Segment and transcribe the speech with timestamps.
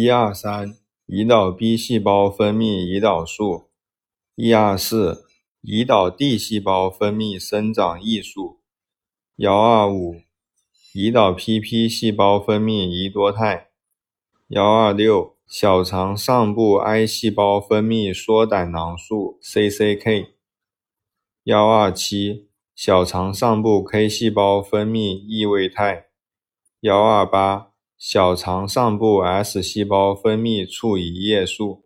[0.00, 0.78] 一二三，
[1.08, 3.68] 胰岛 B 细胞分泌胰岛素。
[4.34, 5.26] 一二四，
[5.62, 8.60] 胰岛 D 细胞分泌生长益素。
[9.36, 10.22] 幺二五，
[10.94, 13.68] 胰岛 PP 细胞分泌胰多肽。
[14.48, 20.28] 幺二六，小肠上部 I 细胞分泌缩胆囊素 （CCK）。
[21.44, 26.06] 幺二七，小肠上部 K 细胞分泌异位肽。
[26.80, 27.69] 幺二八。
[28.00, 31.78] 小肠上部 S 细胞分泌促胰液素。